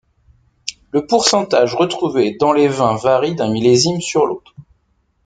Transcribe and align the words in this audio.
Le 0.93 1.05
pourcentage 1.05 1.75
retrouvé 1.75 2.35
dans 2.39 2.53
les 2.53 2.67
vins 2.67 2.95
varie 2.95 3.35
d'un 3.35 3.51
millésime 3.51 4.01
sur 4.01 4.25
l'autre. 4.25 4.55